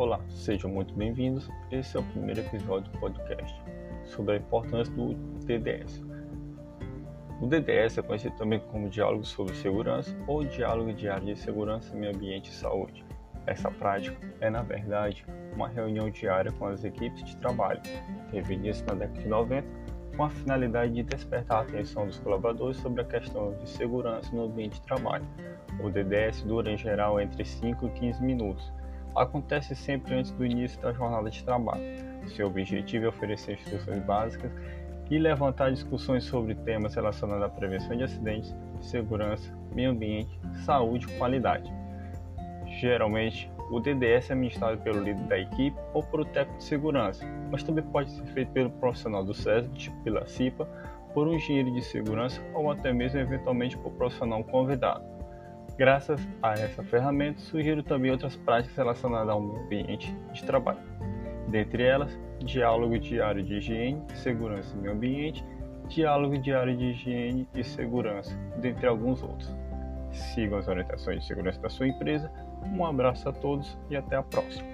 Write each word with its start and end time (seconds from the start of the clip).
Olá, 0.00 0.18
sejam 0.30 0.70
muito 0.70 0.94
bem-vindos. 0.94 1.46
Esse 1.70 1.94
é 1.94 2.00
o 2.00 2.02
primeiro 2.02 2.40
episódio 2.40 2.90
do 2.90 2.98
podcast 2.98 3.54
sobre 4.06 4.32
a 4.32 4.36
importância 4.38 4.90
do 4.94 5.12
DDS. 5.44 6.02
O 7.38 7.46
DDS 7.46 7.98
é 7.98 8.02
conhecido 8.02 8.34
também 8.36 8.60
como 8.60 8.88
Diálogo 8.88 9.26
sobre 9.26 9.54
Segurança 9.54 10.16
ou 10.26 10.42
Diálogo 10.42 10.94
Diário 10.94 11.26
de 11.26 11.38
Segurança, 11.38 11.94
Meio 11.94 12.16
Ambiente 12.16 12.48
e 12.48 12.54
Saúde. 12.54 13.04
Essa 13.46 13.70
prática 13.70 14.16
é, 14.40 14.48
na 14.48 14.62
verdade, 14.62 15.26
uma 15.52 15.68
reunião 15.68 16.08
diária 16.08 16.50
com 16.50 16.64
as 16.64 16.82
equipes 16.82 17.22
de 17.22 17.36
trabalho. 17.36 17.82
Teve 18.30 18.54
início 18.54 18.86
na 18.86 18.94
década 18.94 19.20
de 19.20 19.28
90 19.28 19.68
com 20.16 20.24
a 20.24 20.30
finalidade 20.30 20.94
de 20.94 21.02
despertar 21.02 21.58
a 21.58 21.60
atenção 21.60 22.06
dos 22.06 22.18
colaboradores 22.20 22.78
sobre 22.78 23.02
a 23.02 23.04
questão 23.04 23.52
de 23.52 23.68
segurança 23.68 24.34
no 24.34 24.44
ambiente 24.44 24.80
de 24.80 24.82
trabalho. 24.86 25.26
O 25.78 25.90
DDS 25.90 26.42
dura 26.44 26.72
em 26.72 26.78
geral 26.78 27.20
entre 27.20 27.44
5 27.44 27.86
e 27.86 27.90
15 27.90 28.22
minutos 28.22 28.79
acontece 29.16 29.74
sempre 29.74 30.14
antes 30.14 30.30
do 30.32 30.44
início 30.44 30.80
da 30.80 30.92
jornada 30.92 31.30
de 31.30 31.42
trabalho. 31.44 31.82
Seu 32.28 32.46
objetivo 32.46 33.06
é 33.06 33.08
oferecer 33.08 33.54
instruções 33.54 34.02
básicas 34.04 34.50
e 35.10 35.18
levantar 35.18 35.70
discussões 35.70 36.24
sobre 36.24 36.54
temas 36.54 36.94
relacionados 36.94 37.42
à 37.42 37.48
prevenção 37.48 37.96
de 37.96 38.04
acidentes, 38.04 38.54
segurança, 38.80 39.52
meio 39.74 39.90
ambiente, 39.90 40.38
saúde 40.64 41.06
e 41.06 41.18
qualidade. 41.18 41.70
Geralmente, 42.80 43.50
o 43.70 43.80
DDS 43.80 44.30
é 44.30 44.34
ministrado 44.34 44.78
pelo 44.78 45.02
líder 45.02 45.24
da 45.24 45.38
equipe 45.38 45.76
ou 45.92 46.02
por 46.02 46.20
o 46.20 46.24
técnico 46.24 46.58
de 46.58 46.64
segurança, 46.64 47.24
mas 47.50 47.62
também 47.62 47.84
pode 47.84 48.10
ser 48.10 48.24
feito 48.26 48.52
pelo 48.52 48.70
profissional 48.70 49.24
do 49.24 49.34
SESB, 49.34 49.90
pela 50.04 50.26
CIPA, 50.26 50.66
por 51.12 51.26
um 51.26 51.34
engenheiro 51.34 51.72
de 51.72 51.82
segurança 51.82 52.40
ou 52.54 52.70
até 52.70 52.92
mesmo 52.92 53.18
eventualmente 53.18 53.76
por 53.78 53.92
profissional 53.92 54.42
convidado. 54.44 55.19
Graças 55.76 56.20
a 56.42 56.52
essa 56.52 56.82
ferramenta, 56.82 57.40
surgiram 57.40 57.82
também 57.82 58.10
outras 58.10 58.36
práticas 58.36 58.76
relacionadas 58.76 59.30
ao 59.30 59.40
ambiente 59.40 60.14
de 60.32 60.44
trabalho. 60.44 60.80
Dentre 61.48 61.84
elas, 61.84 62.18
diálogo 62.38 62.98
diário 62.98 63.42
de 63.42 63.54
higiene, 63.54 64.02
segurança 64.14 64.74
e 64.76 64.78
meio 64.78 64.94
ambiente, 64.94 65.44
diálogo 65.88 66.38
diário 66.38 66.76
de 66.76 66.84
higiene 66.86 67.48
e 67.54 67.64
segurança, 67.64 68.36
dentre 68.58 68.86
alguns 68.86 69.22
outros. 69.22 69.54
Sigam 70.12 70.58
as 70.58 70.68
orientações 70.68 71.20
de 71.20 71.26
segurança 71.26 71.60
da 71.60 71.68
sua 71.68 71.88
empresa. 71.88 72.30
Um 72.72 72.84
abraço 72.84 73.28
a 73.28 73.32
todos 73.32 73.78
e 73.88 73.96
até 73.96 74.16
a 74.16 74.22
próxima. 74.22 74.68